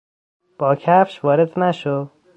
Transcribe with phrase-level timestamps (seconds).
[0.59, 2.07] با کفش وارد نشو!